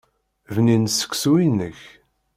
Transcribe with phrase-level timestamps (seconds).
[0.53, 1.79] Bnin seksu-inek.